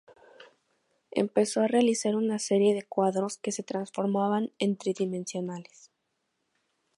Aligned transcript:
Empezó 1.11 1.61
a 1.61 1.67
realizar 1.67 2.15
una 2.15 2.39
serie 2.39 2.73
de 2.73 2.81
cuadros 2.81 3.37
que 3.37 3.51
se 3.51 3.61
transformaban 3.61 4.51
en 4.57 4.75
tridimensionales. 4.75 5.91